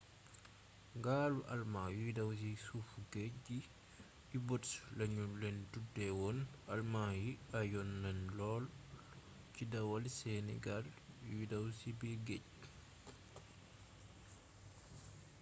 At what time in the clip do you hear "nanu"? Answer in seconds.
8.03-8.25